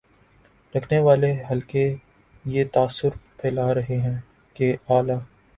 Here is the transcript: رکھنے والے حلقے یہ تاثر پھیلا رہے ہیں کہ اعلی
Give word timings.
رکھنے 0.73 0.99
والے 0.99 1.31
حلقے 1.51 1.83
یہ 2.45 2.63
تاثر 2.73 3.17
پھیلا 3.37 3.73
رہے 3.73 3.97
ہیں 3.97 4.19
کہ 4.55 4.75
اعلی 4.89 5.19